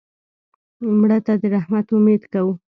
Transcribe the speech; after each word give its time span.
مړه 0.99 1.17
ته 1.25 1.33
د 1.41 1.43
رحمت 1.55 1.87
امید 1.95 2.21
کوو 2.33 2.53